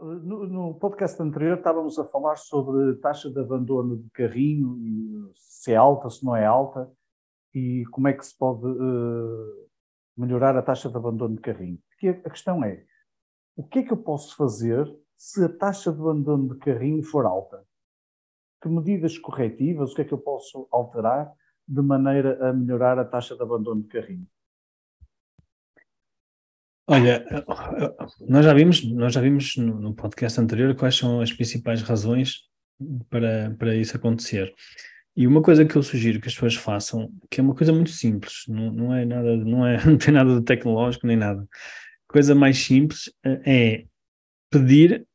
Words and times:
No, 0.00 0.46
no 0.46 0.74
podcast 0.74 1.20
anterior 1.22 1.58
estávamos 1.58 1.98
a 1.98 2.04
falar 2.04 2.36
sobre 2.36 2.94
taxa 2.96 3.30
de 3.30 3.40
abandono 3.40 3.96
de 3.96 4.10
carrinho, 4.10 4.78
e 4.78 5.32
se 5.34 5.72
é 5.72 5.76
alta, 5.76 6.08
se 6.08 6.24
não 6.24 6.34
é 6.36 6.44
alta, 6.44 6.90
e 7.54 7.84
como 7.90 8.08
é 8.08 8.12
que 8.12 8.24
se 8.24 8.36
pode 8.36 8.66
eh, 8.66 9.66
melhorar 10.16 10.56
a 10.56 10.62
taxa 10.62 10.88
de 10.88 10.96
abandono 10.96 11.36
de 11.36 11.42
carrinho. 11.42 11.78
Porque 11.88 12.08
a 12.08 12.30
questão 12.30 12.64
é, 12.64 12.84
o 13.56 13.62
que 13.66 13.80
é 13.80 13.82
que 13.82 13.92
eu 13.92 13.96
posso 13.96 14.36
fazer 14.36 14.90
se 15.16 15.44
a 15.44 15.48
taxa 15.48 15.92
de 15.92 16.00
abandono 16.00 16.54
de 16.54 16.58
carrinho 16.58 17.02
for 17.02 17.26
alta? 17.26 17.64
Que 18.60 18.68
medidas 18.68 19.18
corretivas, 19.18 19.92
o 19.92 19.94
que 19.94 20.02
é 20.02 20.04
que 20.04 20.14
eu 20.14 20.18
posso 20.18 20.68
alterar 20.70 21.32
de 21.66 21.82
maneira 21.82 22.48
a 22.48 22.52
melhorar 22.52 22.98
a 22.98 23.04
taxa 23.04 23.36
de 23.36 23.42
abandono 23.42 23.82
de 23.82 23.88
carrinho? 23.88 24.26
Olha, 26.86 27.24
nós 28.28 28.44
já 28.44 28.52
vimos, 28.52 28.84
nós 28.84 29.14
já 29.14 29.20
vimos 29.20 29.56
no, 29.56 29.94
podcast 29.94 30.40
anterior 30.40 30.74
quais 30.74 30.96
são 30.96 31.20
as 31.20 31.32
principais 31.32 31.80
razões 31.80 32.40
para, 33.08 33.54
para 33.56 33.74
isso 33.76 33.96
acontecer. 33.96 34.52
E 35.16 35.26
uma 35.26 35.42
coisa 35.42 35.64
que 35.64 35.76
eu 35.76 35.82
sugiro 35.82 36.20
que 36.20 36.28
as 36.28 36.34
pessoas 36.34 36.54
façam, 36.54 37.12
que 37.30 37.40
é 37.40 37.42
uma 37.42 37.54
coisa 37.54 37.72
muito 37.72 37.90
simples, 37.90 38.44
não, 38.48 38.72
não 38.72 38.94
é 38.94 39.04
nada, 39.04 39.36
não, 39.36 39.66
é, 39.66 39.76
não 39.86 39.96
tem 39.96 40.12
nada 40.12 40.34
de 40.34 40.44
tecnológico 40.44 41.06
nem 41.06 41.16
nada. 41.16 41.46
Coisa 42.08 42.34
mais 42.34 42.58
simples 42.58 43.12
eh, 43.24 43.40
é 43.44 43.84
pedir 44.50 45.06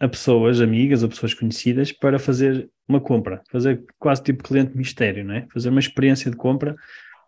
a 0.00 0.08
pessoas 0.08 0.60
amigas 0.60 1.02
ou 1.02 1.08
pessoas 1.08 1.34
conhecidas 1.34 1.92
para 1.92 2.18
fazer 2.18 2.68
uma 2.88 3.00
compra, 3.00 3.42
fazer 3.50 3.84
quase 3.98 4.22
tipo 4.22 4.42
cliente 4.42 4.76
mistério, 4.76 5.24
não 5.24 5.34
é? 5.34 5.46
Fazer 5.52 5.68
uma 5.68 5.78
experiência 5.78 6.30
de 6.30 6.36
compra 6.36 6.74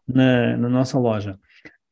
na, 0.08 0.56
na 0.56 0.68
nossa 0.68 0.98
loja 0.98 1.38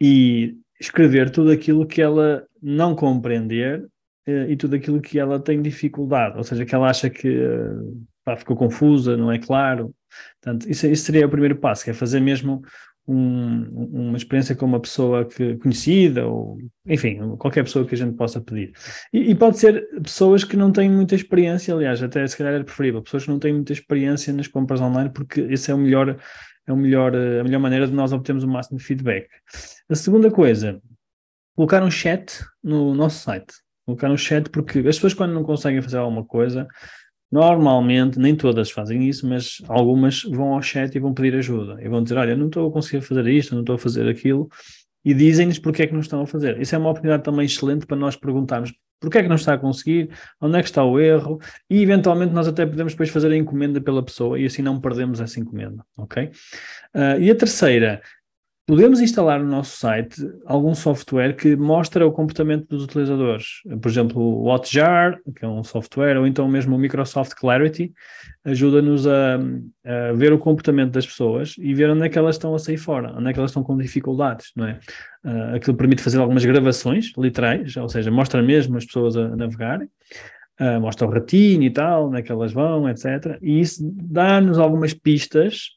e 0.01 0.57
escrever 0.83 1.31
tudo 1.31 1.51
aquilo 1.51 1.87
que 1.87 2.03
ela 2.03 2.45
não 2.61 2.95
compreender 2.95 3.87
eh, 4.27 4.51
e 4.51 4.57
tudo 4.57 4.77
aquilo 4.77 5.01
que 5.01 5.19
ela 5.19 5.39
tem 5.39 5.63
dificuldade, 5.63 6.37
ou 6.37 6.45
seja, 6.45 6.65
que 6.65 6.75
ela 6.75 6.91
acha 6.91 7.09
que 7.09 7.29
eh, 7.29 7.71
pá, 8.25 8.37
ficou 8.37 8.57
confusa, 8.57 9.17
não 9.17 9.31
é 9.31 9.39
claro. 9.39 9.95
Portanto, 10.41 10.69
isso, 10.69 10.87
isso 10.87 11.05
seria 11.05 11.27
o 11.27 11.31
primeiro 11.31 11.57
passo, 11.57 11.85
que 11.85 11.91
é 11.91 11.95
fazer 11.95 12.21
mesmo 12.21 12.63
um- 13.07 14.09
uma 14.09 14.17
experiência 14.17 14.55
com 14.55 14.65
uma 14.65 14.81
pessoa 14.81 15.25
que, 15.25 15.57
conhecida, 15.57 16.27
ou 16.27 16.59
enfim, 16.87 17.19
qualquer 17.37 17.65
pessoa 17.65 17.85
que 17.85 17.95
a 17.95 17.99
gente 17.99 18.17
possa 18.17 18.41
pedir. 18.41 18.73
E, 19.13 19.31
e 19.31 19.35
pode 19.35 19.59
ser 19.59 19.89
pessoas 20.03 20.45
que 20.45 20.57
não 20.57 20.71
têm 20.71 20.91
muita 20.91 21.15
experiência, 21.15 21.75
aliás, 21.75 22.03
até 22.03 22.27
se 22.27 22.37
calhar 22.37 22.55
é 22.55 22.63
preferível, 22.63 23.03
pessoas 23.03 23.25
que 23.25 23.31
não 23.31 23.39
têm 23.39 23.53
muita 23.53 23.73
experiência 23.73 24.33
nas 24.33 24.47
compras 24.47 24.81
online, 24.81 25.11
porque 25.11 25.41
esse 25.43 25.71
é 25.71 25.75
o 25.75 25.79
melhor, 25.79 26.17
é 26.67 26.73
o 26.73 26.77
melhor, 26.77 27.15
eh, 27.15 27.41
a 27.41 27.45
melhor 27.45 27.61
maneira 27.61 27.87
de 27.87 27.93
nós 27.93 28.13
obtermos 28.13 28.45
o 28.45 28.49
máximo 28.49 28.79
de 28.79 28.85
feedback. 28.85 29.27
A 29.89 29.95
segunda 29.95 30.31
coisa, 30.31 30.81
colocar 31.57 31.83
um 31.83 31.91
chat 31.91 32.45
no 32.63 32.95
nosso 32.95 33.23
site. 33.25 33.53
Colocar 33.85 34.11
um 34.11 34.17
chat, 34.17 34.49
porque 34.49 34.79
as 34.79 34.95
pessoas 34.95 35.13
quando 35.13 35.33
não 35.35 35.43
conseguem 35.43 35.83
fazer 35.83 35.97
alguma 35.99 36.25
coisa, 36.25 36.69
normalmente, 37.33 38.19
nem 38.19 38.37
todas 38.37 38.71
fazem 38.71 39.09
isso, 39.09 39.27
mas 39.27 39.63
algumas 39.67 40.23
vão 40.23 40.53
ao 40.53 40.61
chat 40.61 40.95
e 40.95 41.01
vão 41.01 41.15
pedir 41.15 41.35
ajuda. 41.35 41.83
E 41.83 41.89
vão 41.89 42.03
dizer, 42.03 42.19
olha, 42.19 42.37
não 42.37 42.47
estou 42.47 42.69
a 42.69 42.73
conseguir 42.73 43.01
fazer 43.01 43.27
isto, 43.29 43.55
não 43.55 43.63
estou 43.63 43.75
a 43.77 43.79
fazer 43.79 44.07
aquilo, 44.07 44.51
e 45.03 45.15
dizem-nos 45.15 45.59
porque 45.59 45.83
é 45.83 45.87
que 45.87 45.95
não 45.95 46.01
estão 46.01 46.21
a 46.21 46.27
fazer. 46.27 46.61
Isso 46.61 46.75
é 46.75 46.79
uma 46.79 46.91
oportunidade 46.91 47.25
também 47.25 47.47
excelente 47.47 47.87
para 47.87 47.97
nós 47.97 48.15
perguntarmos 48.15 48.73
porque 49.01 49.19
é 49.19 49.23
que 49.23 49.29
não 49.29 49.35
está 49.35 49.55
a 49.55 49.59
conseguir, 49.59 50.11
onde 50.41 50.57
é 50.57 50.63
que 50.63 50.69
está 50.69 50.85
o 50.85 51.01
erro, 51.01 51.41
e 51.69 51.83
eventualmente 51.83 52.33
nós 52.33 52.47
até 52.47 52.65
podemos 52.65 52.93
depois 52.93 53.11
fazer 53.11 53.33
a 53.33 53.37
encomenda 53.37 53.81
pela 53.81 54.01
pessoa 54.01 54.39
e 54.39 54.47
assim 54.47 54.63
não 54.63 54.81
perdemos 54.81 55.21
essa 55.21 55.41
encomenda, 55.41 55.85
ok? 55.97 56.31
Ah, 56.95 57.19
e 57.19 57.29
a 57.29 57.35
terceira, 57.35 58.01
podemos 58.67 59.01
instalar 59.01 59.43
no 59.43 59.49
nosso 59.49 59.77
site 59.77 60.17
algum 60.47 60.75
software 60.75 61.35
que 61.35 61.57
mostra 61.57 62.07
o 62.07 62.13
comportamento 62.13 62.67
dos 62.69 62.85
utilizadores. 62.85 63.61
Por 63.81 63.89
exemplo, 63.89 64.23
o 64.23 64.49
Hotjar, 64.49 65.19
que 65.37 65.45
é 65.45 65.49
um 65.49 65.65
software, 65.65 66.17
ou 66.17 66.27
então 66.27 66.49
mesmo 66.49 66.77
o 66.77 66.79
Microsoft 66.79 67.35
Clarity, 67.35 67.93
ajuda-nos 68.45 69.07
a, 69.07 69.37
a 69.85 70.13
ver 70.15 70.33
o 70.33 70.39
comportamento 70.39 70.93
das 70.93 71.07
pessoas 71.07 71.55
e 71.59 71.75
ver 71.75 71.91
onde 71.91 72.07
é 72.07 72.09
que 72.09 72.19
elas 72.19 72.37
estão 72.37 72.55
a 72.55 72.59
sair 72.59 72.79
fora, 72.79 73.13
onde 73.17 73.31
é 73.31 73.33
que 73.33 73.39
elas 73.39 73.51
estão 73.51 73.65
com 73.65 73.77
dificuldades, 73.77 74.53
não 74.57 74.67
é? 74.67 74.79
Ah, 75.25 75.57
aquilo 75.57 75.77
permite 75.77 76.03
fazer 76.03 76.19
algumas 76.19 76.45
gravações 76.45 77.13
literais, 77.17 77.77
ou 77.77 77.89
seja, 77.89 78.11
mostra 78.11 78.43
mesmo 78.43 78.77
as 78.77 78.85
pessoas 78.85 79.17
a, 79.17 79.37
navegarem, 79.37 79.89
ah, 80.59 80.79
mostra 80.79 81.07
o 81.07 81.11
ratinho 81.11 81.63
e 81.65 81.71
tal, 81.71 82.09
onde 82.09 82.19
é 82.19 82.23
que 82.23 82.31
elas 82.31 82.53
vão, 82.53 82.89
etc. 82.89 83.39
E 83.43 83.61
isso 83.61 83.83
dá-nos 83.83 84.59
algumas 84.59 84.95
pistas 84.95 85.71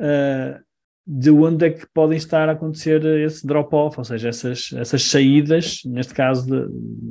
ah, 0.00 0.60
de 1.06 1.30
onde 1.30 1.66
é 1.66 1.70
que 1.70 1.86
podem 1.92 2.16
estar 2.16 2.48
a 2.48 2.52
acontecer 2.52 3.04
esse 3.04 3.46
drop-off, 3.46 3.98
ou 3.98 4.04
seja, 4.04 4.28
essas, 4.30 4.70
essas 4.72 5.02
saídas, 5.04 5.80
neste 5.84 6.14
caso 6.14 6.46
de- 6.46 6.66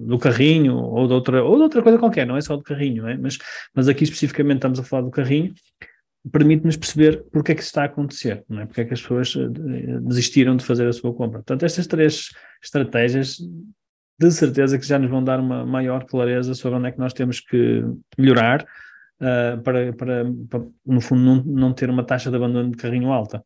do 0.07 0.17
carrinho 0.17 0.77
ou 0.77 1.07
de, 1.07 1.13
outra, 1.13 1.43
ou 1.43 1.55
de 1.57 1.63
outra 1.63 1.83
coisa 1.83 1.99
qualquer, 1.99 2.25
não 2.25 2.35
é 2.35 2.41
só 2.41 2.55
do 2.55 2.63
carrinho, 2.63 3.07
é? 3.07 3.15
Mas, 3.17 3.37
mas 3.75 3.87
aqui 3.87 4.03
especificamente 4.03 4.57
estamos 4.57 4.79
a 4.79 4.83
falar 4.83 5.03
do 5.03 5.11
carrinho, 5.11 5.53
permite-nos 6.31 6.77
perceber 6.77 7.23
porque 7.31 7.51
é 7.51 7.55
que 7.55 7.61
isso 7.61 7.69
está 7.69 7.83
a 7.83 7.85
acontecer, 7.85 8.43
não 8.49 8.61
é? 8.61 8.65
Porque 8.65 8.81
é 8.81 8.85
que 8.85 8.93
as 8.93 9.01
pessoas 9.01 9.35
eh, 9.35 9.99
desistiram 10.01 10.55
de 10.55 10.65
fazer 10.65 10.87
a 10.87 10.93
sua 10.93 11.13
compra. 11.13 11.39
Portanto, 11.39 11.63
estas 11.63 11.85
três 11.85 12.29
estratégias 12.63 13.37
de 14.19 14.31
certeza 14.31 14.79
que 14.79 14.87
já 14.87 14.97
nos 14.97 15.09
vão 15.09 15.23
dar 15.23 15.39
uma 15.39 15.65
maior 15.65 16.05
clareza 16.05 16.55
sobre 16.55 16.77
onde 16.77 16.87
é 16.87 16.91
que 16.91 16.99
nós 16.99 17.13
temos 17.13 17.39
que 17.39 17.83
melhorar 18.17 18.65
ah, 19.19 19.59
para, 19.63 19.93
para, 19.93 20.25
para, 20.49 20.65
no 20.85 20.99
fundo, 21.01 21.21
não, 21.21 21.43
não 21.43 21.73
ter 21.73 21.89
uma 21.89 22.03
taxa 22.03 22.29
de 22.29 22.35
abandono 22.35 22.71
de 22.71 22.77
carrinho 22.77 23.11
alta. 23.11 23.43